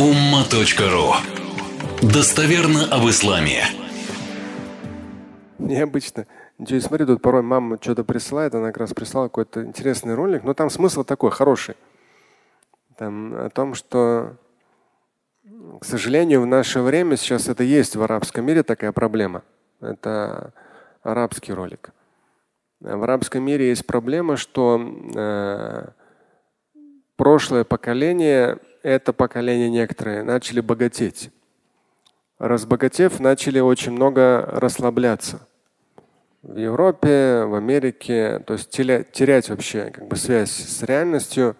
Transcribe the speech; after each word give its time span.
umma.ru 0.00 1.12
Достоверно 2.00 2.86
об 2.90 3.06
исламе. 3.10 3.64
Необычно. 5.58 6.26
Ничего, 6.56 6.80
смотри, 6.80 7.04
тут 7.04 7.20
порой 7.20 7.42
мама 7.42 7.76
что-то 7.78 8.02
присылает, 8.02 8.54
она 8.54 8.68
как 8.68 8.78
раз 8.78 8.94
прислала 8.94 9.26
какой-то 9.26 9.62
интересный 9.62 10.14
ролик, 10.14 10.42
но 10.42 10.54
там 10.54 10.70
смысл 10.70 11.04
такой 11.04 11.30
хороший. 11.30 11.74
Там 12.96 13.34
о 13.34 13.50
том, 13.50 13.74
что, 13.74 14.36
к 15.78 15.84
сожалению, 15.84 16.40
в 16.40 16.46
наше 16.46 16.80
время 16.80 17.18
сейчас 17.18 17.48
это 17.48 17.62
есть 17.62 17.94
в 17.94 18.02
арабском 18.02 18.46
мире 18.46 18.62
такая 18.62 18.92
проблема. 18.92 19.42
Это 19.82 20.54
арабский 21.02 21.52
ролик. 21.52 21.90
В 22.80 23.02
арабском 23.02 23.42
мире 23.42 23.68
есть 23.68 23.86
проблема, 23.86 24.38
что 24.38 24.80
э, 25.14 25.88
прошлое 27.16 27.64
поколение, 27.64 28.58
это 28.82 29.12
поколение 29.12 29.70
некоторые, 29.70 30.22
начали 30.22 30.60
богатеть. 30.60 31.30
Разбогатев, 32.38 33.20
начали 33.20 33.60
очень 33.60 33.92
много 33.92 34.46
расслабляться. 34.46 35.46
В 36.42 36.56
Европе, 36.56 37.44
в 37.44 37.54
Америке, 37.54 38.38
то 38.46 38.54
есть 38.54 38.70
терять 38.70 39.50
вообще 39.50 39.90
как 39.90 40.08
бы 40.08 40.16
связь 40.16 40.50
с 40.50 40.82
реальностью. 40.82 41.54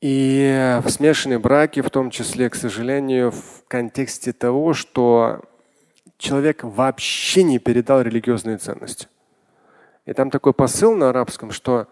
И 0.00 0.80
в 0.82 0.90
смешанные 0.90 1.38
браки, 1.38 1.82
в 1.82 1.90
том 1.90 2.10
числе, 2.10 2.50
к 2.50 2.56
сожалению, 2.56 3.30
в 3.30 3.64
контексте 3.68 4.32
того, 4.32 4.74
что 4.74 5.42
человек 6.18 6.64
вообще 6.64 7.44
не 7.44 7.60
передал 7.60 8.02
религиозные 8.02 8.58
ценности. 8.58 9.06
И 10.06 10.12
там 10.12 10.30
такой 10.30 10.52
посыл 10.52 10.96
на 10.96 11.10
арабском, 11.10 11.52
что 11.52 11.86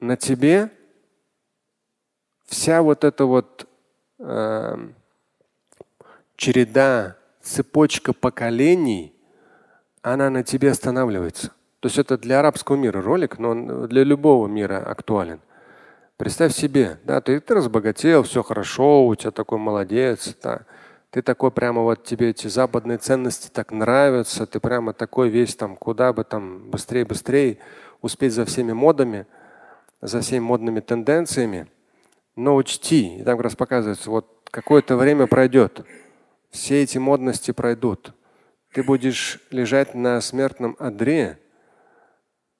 на 0.00 0.16
тебе 0.16 0.70
вся 2.54 2.82
вот 2.82 3.04
эта 3.04 3.26
вот 3.26 3.66
э, 4.20 4.76
череда, 6.36 7.16
цепочка 7.42 8.12
поколений, 8.12 9.12
она 10.02 10.30
на 10.30 10.42
тебе 10.42 10.70
останавливается. 10.70 11.48
То 11.80 11.88
есть 11.88 11.98
это 11.98 12.16
для 12.16 12.38
арабского 12.38 12.76
мира 12.76 13.02
ролик, 13.02 13.38
но 13.38 13.50
он 13.50 13.88
для 13.88 14.04
любого 14.04 14.46
мира 14.46 14.78
актуален. 14.78 15.40
Представь 16.16 16.54
себе, 16.54 16.98
да, 17.04 17.20
ты, 17.20 17.40
ты 17.40 17.54
разбогател, 17.54 18.22
все 18.22 18.42
хорошо, 18.42 19.06
у 19.06 19.14
тебя 19.16 19.32
такой 19.32 19.58
молодец, 19.58 20.34
да. 20.42 20.62
Ты 21.10 21.22
такой 21.22 21.50
прямо 21.50 21.82
вот 21.82 22.04
тебе 22.04 22.30
эти 22.30 22.46
западные 22.48 22.98
ценности 22.98 23.48
так 23.52 23.72
нравятся, 23.72 24.46
ты 24.46 24.60
прямо 24.60 24.92
такой 24.92 25.28
весь 25.28 25.54
там, 25.54 25.76
куда 25.76 26.12
бы 26.12 26.24
там 26.24 26.70
быстрее, 26.70 27.04
быстрее 27.04 27.58
успеть 28.00 28.32
за 28.32 28.44
всеми 28.44 28.72
модами, 28.72 29.26
за 30.00 30.20
всеми 30.20 30.40
модными 30.40 30.80
тенденциями. 30.80 31.68
Но 32.36 32.56
учти, 32.56 33.18
и 33.18 33.22
там 33.22 33.36
как 33.36 33.44
раз 33.44 33.56
показывается, 33.56 34.10
вот 34.10 34.48
какое-то 34.50 34.96
время 34.96 35.26
пройдет, 35.26 35.84
все 36.50 36.82
эти 36.82 36.98
модности 36.98 37.50
пройдут. 37.52 38.14
Ты 38.72 38.82
будешь 38.82 39.40
лежать 39.50 39.94
на 39.94 40.20
смертном 40.20 40.76
одре, 40.78 41.38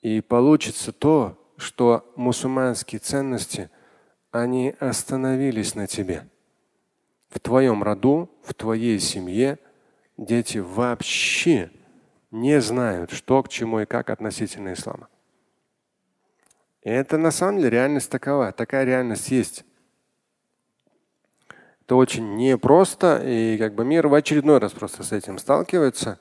и 0.00 0.20
получится 0.20 0.92
то, 0.92 1.38
что 1.56 2.12
мусульманские 2.16 2.98
ценности, 2.98 3.70
они 4.30 4.74
остановились 4.78 5.74
на 5.74 5.86
тебе. 5.86 6.28
В 7.30 7.40
твоем 7.40 7.82
роду, 7.82 8.30
в 8.42 8.54
твоей 8.54 9.00
семье 9.00 9.58
дети 10.16 10.58
вообще 10.58 11.70
не 12.30 12.60
знают, 12.60 13.12
что 13.12 13.42
к 13.42 13.48
чему 13.48 13.80
и 13.80 13.86
как 13.86 14.10
относительно 14.10 14.72
ислама. 14.72 15.08
Это 16.84 17.16
на 17.16 17.30
самом 17.30 17.58
деле 17.58 17.70
реальность 17.70 18.10
такова. 18.10 18.52
Такая 18.52 18.84
реальность 18.84 19.30
есть. 19.30 19.64
Это 21.86 21.96
очень 21.96 22.36
непросто, 22.36 23.22
и 23.24 23.58
как 23.58 23.74
бы 23.74 23.84
мир 23.84 24.08
в 24.08 24.14
очередной 24.14 24.58
раз 24.58 24.72
просто 24.72 25.02
с 25.02 25.12
этим 25.12 25.38
сталкивается. 25.38 26.18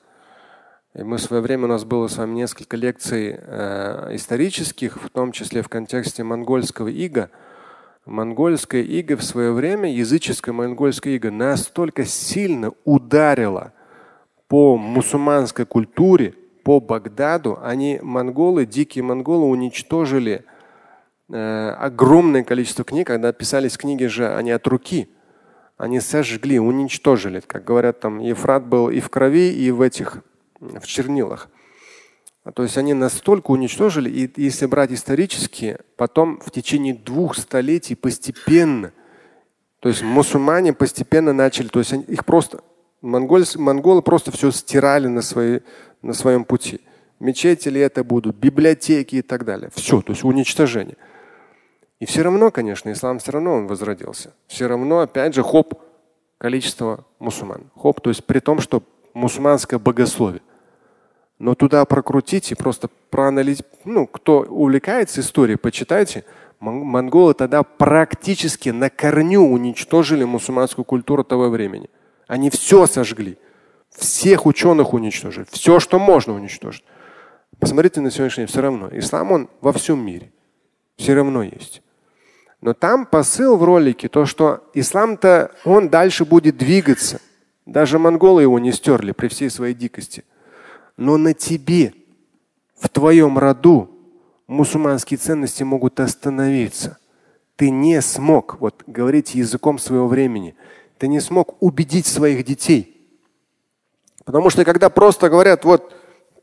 И 0.94 1.02
мы 1.02 1.18
в 1.18 1.22
свое 1.22 1.42
время, 1.42 1.64
у 1.64 1.68
нас 1.68 1.84
было 1.84 2.06
с 2.06 2.16
вами 2.16 2.34
несколько 2.34 2.76
лекций 2.76 3.36
э, 3.36 4.10
исторических, 4.12 5.02
в 5.02 5.10
том 5.10 5.32
числе 5.32 5.62
в 5.62 5.68
контексте 5.68 6.22
монгольского 6.22 6.88
ига. 6.88 7.30
Монгольское 8.06 8.82
иго 8.82 9.16
в 9.16 9.24
свое 9.24 9.52
время, 9.52 9.92
языческое 9.92 10.54
монгольское 10.54 11.14
иго, 11.14 11.30
настолько 11.30 12.04
сильно 12.04 12.72
ударило 12.84 13.72
по 14.48 14.76
мусульманской 14.76 15.66
культуре, 15.66 16.34
по 16.62 16.80
Багдаду. 16.80 17.58
Они, 17.62 17.98
монголы, 18.02 18.66
дикие 18.66 19.02
монголы, 19.04 19.46
уничтожили 19.46 20.44
огромное 21.28 22.44
количество 22.44 22.84
книг, 22.84 23.06
когда 23.06 23.32
писались 23.32 23.76
книги 23.76 24.04
же 24.06 24.34
они 24.34 24.50
от 24.50 24.66
руки, 24.66 25.08
они 25.76 26.00
сожгли, 26.00 26.58
уничтожили. 26.58 27.40
Как 27.40 27.64
говорят, 27.64 28.00
там 28.00 28.18
Ефрат 28.20 28.66
был 28.66 28.90
и 28.90 29.00
в 29.00 29.08
крови, 29.10 29.52
и 29.52 29.70
в 29.70 29.80
этих, 29.80 30.18
в 30.60 30.86
чернилах. 30.86 31.48
А 32.44 32.52
то 32.52 32.62
есть 32.62 32.76
они 32.76 32.92
настолько 32.92 33.50
уничтожили, 33.50 34.10
и 34.10 34.30
если 34.36 34.66
брать 34.66 34.92
исторически, 34.92 35.78
потом 35.96 36.38
в 36.40 36.50
течение 36.50 36.94
двух 36.94 37.36
столетий 37.36 37.94
постепенно, 37.94 38.92
то 39.80 39.88
есть 39.88 40.02
мусульмане 40.02 40.74
постепенно 40.74 41.32
начали, 41.32 41.68
то 41.68 41.78
есть 41.78 41.92
их 41.92 42.24
просто, 42.26 42.60
монголы, 43.00 43.44
монголы 43.56 44.02
просто 44.02 44.30
все 44.30 44.50
стирали 44.50 45.06
на, 45.06 45.22
свои, 45.22 45.60
на 46.02 46.12
своем 46.12 46.44
пути. 46.44 46.82
Мечети 47.24 47.70
ли 47.70 47.80
это 47.80 48.04
будут, 48.04 48.36
библиотеки 48.36 49.16
и 49.16 49.22
так 49.22 49.46
далее. 49.46 49.70
Все, 49.74 50.02
то 50.02 50.12
есть 50.12 50.24
уничтожение. 50.24 50.98
И 51.98 52.04
все 52.04 52.20
равно, 52.20 52.50
конечно, 52.50 52.92
ислам 52.92 53.18
все 53.18 53.32
равно 53.32 53.54
он 53.54 53.66
возродился. 53.66 54.34
Все 54.46 54.66
равно, 54.66 55.00
опять 55.00 55.34
же, 55.34 55.42
хоп, 55.42 55.72
количество 56.36 57.06
мусульман. 57.20 57.70
Хоп, 57.74 58.02
то 58.02 58.10
есть 58.10 58.26
при 58.26 58.40
том, 58.40 58.60
что 58.60 58.82
мусульманское 59.14 59.78
богословие. 59.78 60.42
Но 61.38 61.54
туда 61.54 61.86
прокрутите, 61.86 62.56
просто 62.56 62.90
проанализируйте. 63.08 63.78
Ну, 63.86 64.06
кто 64.06 64.40
увлекается 64.40 65.22
историей, 65.22 65.56
почитайте. 65.56 66.26
Монголы 66.60 67.32
тогда 67.32 67.62
практически 67.62 68.68
на 68.68 68.90
корню 68.90 69.40
уничтожили 69.40 70.24
мусульманскую 70.24 70.84
культуру 70.84 71.24
того 71.24 71.48
времени. 71.48 71.88
Они 72.26 72.50
все 72.50 72.84
сожгли. 72.84 73.38
Всех 73.96 74.44
ученых 74.44 74.92
уничтожили. 74.92 75.46
Все, 75.50 75.80
что 75.80 75.98
можно 75.98 76.34
уничтожить. 76.34 76.84
Посмотрите 77.64 78.02
на 78.02 78.10
сегодняшний 78.10 78.42
день, 78.42 78.52
все 78.52 78.60
равно. 78.60 78.90
Ислам, 78.92 79.32
он 79.32 79.48
во 79.62 79.72
всем 79.72 80.04
мире. 80.04 80.30
Все 80.98 81.14
равно 81.14 81.42
есть. 81.42 81.80
Но 82.60 82.74
там 82.74 83.06
посыл 83.06 83.56
в 83.56 83.64
ролике, 83.64 84.10
то, 84.10 84.26
что 84.26 84.70
ислам-то, 84.74 85.50
он 85.64 85.88
дальше 85.88 86.26
будет 86.26 86.58
двигаться. 86.58 87.22
Даже 87.64 87.98
монголы 87.98 88.42
его 88.42 88.58
не 88.58 88.70
стерли 88.70 89.12
при 89.12 89.28
всей 89.28 89.48
своей 89.48 89.72
дикости. 89.72 90.24
Но 90.98 91.16
на 91.16 91.32
тебе, 91.32 91.94
в 92.76 92.90
твоем 92.90 93.38
роду, 93.38 93.88
мусульманские 94.46 95.16
ценности 95.16 95.62
могут 95.62 96.00
остановиться. 96.00 96.98
Ты 97.56 97.70
не 97.70 98.02
смог, 98.02 98.60
вот 98.60 98.82
говорить 98.86 99.34
языком 99.34 99.78
своего 99.78 100.06
времени, 100.06 100.54
ты 100.98 101.08
не 101.08 101.18
смог 101.18 101.56
убедить 101.62 102.06
своих 102.06 102.44
детей. 102.44 103.08
Потому 104.26 104.50
что 104.50 104.66
когда 104.66 104.90
просто 104.90 105.30
говорят, 105.30 105.64
вот 105.64 105.94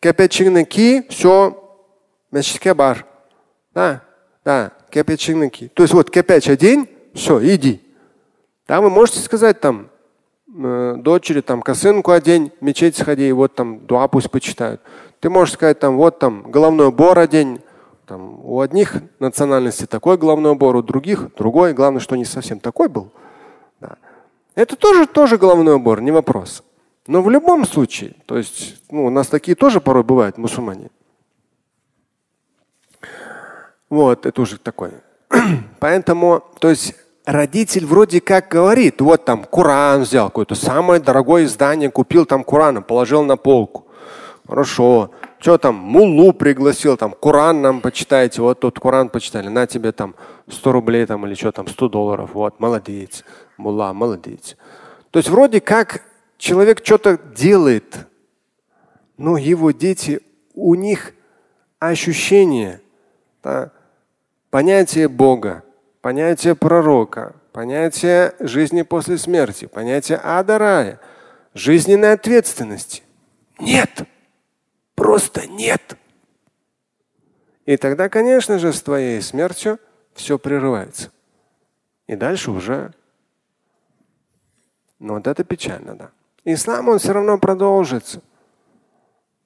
капячины 0.01 0.65
ки, 0.65 1.05
все, 1.09 1.57
мечетке 2.31 2.73
бар. 2.73 3.05
Да, 3.73 4.01
да, 4.43 4.71
кепечинники. 4.89 5.69
То 5.69 5.83
есть 5.83 5.93
вот 5.93 6.09
кепеч 6.09 6.49
одень, 6.49 6.89
все, 7.13 7.39
иди. 7.41 7.81
Там 8.65 8.83
вы 8.83 8.89
можете 8.89 9.19
сказать 9.19 9.61
там 9.61 9.89
э, 10.53 10.95
дочери 10.97 11.41
там 11.41 11.61
косынку 11.61 12.11
одень, 12.11 12.51
мечеть 12.59 12.97
сходи, 12.97 13.29
и 13.29 13.31
вот 13.31 13.55
там 13.55 13.85
дуа 13.85 14.07
пусть 14.07 14.31
почитают. 14.31 14.81
Ты 15.19 15.29
можешь 15.29 15.53
сказать 15.53 15.79
там 15.79 15.95
вот 15.95 16.19
там 16.19 16.51
головной 16.51 16.87
убор 16.87 17.17
одень. 17.19 17.61
Там, 18.07 18.43
у 18.43 18.59
одних 18.59 18.95
национальностей 19.19 19.87
такой 19.87 20.17
головной 20.17 20.51
убор, 20.51 20.75
у 20.75 20.81
других 20.81 21.33
другой. 21.35 21.73
Главное, 21.73 22.01
что 22.01 22.17
не 22.17 22.25
совсем 22.25 22.59
такой 22.59 22.89
был. 22.89 23.09
Да. 23.79 23.95
Это 24.55 24.75
тоже, 24.75 25.05
тоже 25.05 25.37
головной 25.37 25.75
убор, 25.75 26.01
не 26.01 26.11
вопрос. 26.11 26.61
Но 27.07 27.21
в 27.21 27.29
любом 27.29 27.65
случае, 27.65 28.15
то 28.25 28.37
есть 28.37 28.81
ну, 28.91 29.05
у 29.05 29.09
нас 29.09 29.27
такие 29.27 29.55
тоже 29.55 29.81
порой 29.81 30.03
бывают 30.03 30.37
мусульмане. 30.37 30.89
Вот, 33.89 34.25
это 34.25 34.41
уже 34.41 34.57
такое. 34.57 35.03
Поэтому, 35.79 36.43
то 36.59 36.69
есть 36.69 36.95
родитель 37.25 37.85
вроде 37.85 38.21
как 38.21 38.47
говорит, 38.49 39.01
вот 39.01 39.25
там 39.25 39.43
Коран 39.43 40.01
взял, 40.01 40.27
какое-то 40.27 40.55
самое 40.55 41.01
дорогое 41.01 41.45
издание, 41.45 41.89
купил 41.89 42.25
там 42.25 42.43
Коран, 42.43 42.83
положил 42.83 43.23
на 43.23 43.35
полку. 43.35 43.87
Хорошо. 44.47 45.11
Что 45.39 45.57
там, 45.57 45.75
муллу 45.75 46.33
пригласил, 46.33 46.97
там, 46.97 47.15
Коран 47.19 47.61
нам 47.61 47.81
почитайте, 47.81 48.41
вот 48.41 48.59
тут 48.59 48.79
Коран 48.79 49.09
почитали, 49.09 49.47
на 49.47 49.65
тебе 49.65 49.91
там 49.91 50.13
100 50.47 50.71
рублей 50.71 51.05
там 51.07 51.25
или 51.25 51.33
что 51.33 51.51
там, 51.51 51.67
100 51.67 51.89
долларов, 51.89 52.29
вот, 52.33 52.59
молодец, 52.59 53.23
мулла, 53.57 53.91
молодец. 53.91 54.55
То 55.09 55.17
есть 55.17 55.29
вроде 55.29 55.59
как 55.59 56.03
человек 56.41 56.83
что-то 56.83 57.17
делает, 57.17 58.07
но 59.17 59.37
его 59.37 59.69
дети, 59.71 60.21
у 60.55 60.73
них 60.73 61.13
ощущение, 61.77 62.81
да, 63.43 63.71
понятие 64.49 65.07
Бога, 65.07 65.63
понятие 66.01 66.55
пророка, 66.55 67.35
понятие 67.51 68.33
жизни 68.39 68.81
после 68.81 69.19
смерти, 69.19 69.65
понятие 69.65 70.19
ада 70.21 70.57
рая, 70.57 70.99
жизненной 71.53 72.13
ответственности. 72.13 73.03
Нет. 73.59 74.01
Просто 74.95 75.47
нет. 75.47 75.95
И 77.67 77.77
тогда, 77.77 78.09
конечно 78.09 78.57
же, 78.57 78.73
с 78.73 78.81
твоей 78.81 79.21
смертью 79.21 79.79
все 80.15 80.39
прерывается. 80.39 81.11
И 82.07 82.15
дальше 82.15 82.49
уже. 82.49 82.93
Но 84.97 85.15
вот 85.15 85.27
это 85.27 85.43
печально, 85.43 85.95
да. 85.95 86.11
Ислам, 86.43 86.89
он 86.89 86.99
все 86.99 87.13
равно 87.13 87.37
продолжится. 87.37 88.21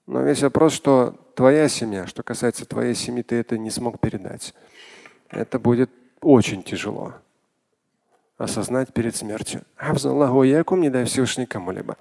Но 0.07 0.21
весь 0.21 0.41
вопрос, 0.41 0.73
что 0.73 1.15
твоя 1.35 1.67
семья, 1.67 2.07
что 2.07 2.23
касается 2.23 2.65
твоей 2.65 2.95
семьи, 2.95 3.23
ты 3.23 3.35
это 3.35 3.57
не 3.57 3.69
смог 3.69 3.99
передать. 3.99 4.53
Это 5.29 5.59
будет 5.59 5.91
очень 6.21 6.63
тяжело 6.63 7.13
осознать 8.37 8.93
перед 8.93 9.15
смертью. 9.15 9.61
Аллаху 9.77 10.43
якум, 10.43 10.81
не 10.81 10.89
дай 10.89 11.05
Всевышний 11.05 11.45
кому-либо. 11.45 11.95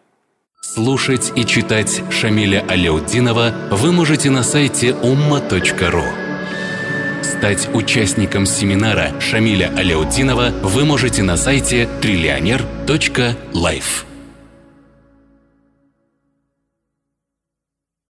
Слушать 0.60 1.32
и 1.36 1.44
читать 1.44 2.02
Шамиля 2.10 2.64
Аляутдинова 2.68 3.52
вы 3.70 3.92
можете 3.92 4.30
на 4.30 4.42
сайте 4.42 4.90
umma.ru. 4.90 6.04
Стать 7.22 7.68
участником 7.74 8.46
семинара 8.46 9.20
Шамиля 9.20 9.72
Аляутдинова 9.76 10.50
вы 10.62 10.84
можете 10.84 11.22
на 11.22 11.36
сайте 11.36 11.88
триллионер.life. 12.00 14.13